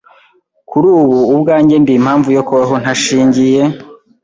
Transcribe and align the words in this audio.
Kuri 0.69 0.87
ubu, 1.01 1.19
ubwanjye 1.33 1.75
ndi 1.81 1.91
impamvu 1.99 2.29
yo 2.37 2.43
kubaho 2.47 2.73
nta 2.81 2.93
shingiye 3.01 3.61